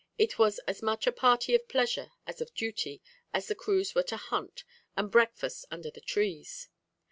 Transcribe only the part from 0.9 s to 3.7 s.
a party of pleasure as of duty, as the